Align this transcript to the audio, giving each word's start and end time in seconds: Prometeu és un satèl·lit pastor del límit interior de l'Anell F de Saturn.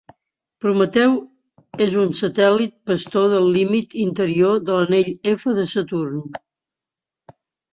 Prometeu 0.63 1.11
és 1.85 1.93
un 2.03 2.15
satèl·lit 2.19 2.73
pastor 2.91 3.29
del 3.35 3.45
límit 3.59 3.93
interior 4.07 4.59
de 4.71 4.79
l'Anell 4.79 5.13
F 5.37 5.57
de 5.61 5.67
Saturn. 5.75 6.27